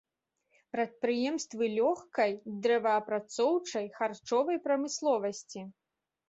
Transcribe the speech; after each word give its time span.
Прадпрыемствы 0.75 1.63
лёгкай, 1.79 2.31
дрэваапрацоўчай, 2.63 3.85
харчовай 3.99 4.57
прамысловасці. 4.65 5.61